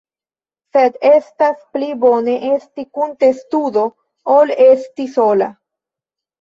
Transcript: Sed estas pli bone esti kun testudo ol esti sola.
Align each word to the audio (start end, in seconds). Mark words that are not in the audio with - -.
Sed 0.77 0.95
estas 1.09 1.59
pli 1.75 1.91
bone 2.05 2.39
esti 2.49 2.87
kun 2.99 3.15
testudo 3.27 3.87
ol 4.41 4.57
esti 4.69 5.11
sola. 5.21 5.55